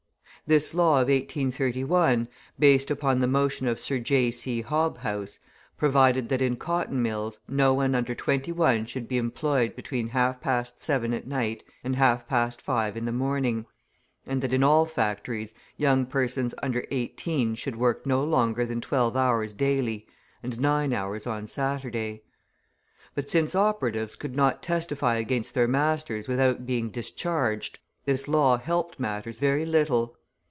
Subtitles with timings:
[0.47, 2.27] This law of 1831,
[2.59, 4.31] based upon the motion of Sir J.
[4.31, 4.61] C.
[4.61, 5.39] Hobhouse,
[5.77, 10.41] provided that in cotton mills no one under twenty one should be employed between half
[10.41, 13.65] past seven at night and half past five in the morning;
[14.25, 19.15] and that in all factories young persons under eighteen should work no longer than twelve
[19.15, 20.05] hours daily,
[20.43, 22.23] and nine hours on Saturday.
[23.15, 28.99] But since operatives could not testify against their masters without being discharged, this law helped
[28.99, 30.17] matters very little.